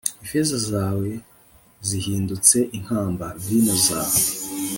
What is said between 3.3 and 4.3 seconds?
vino zawe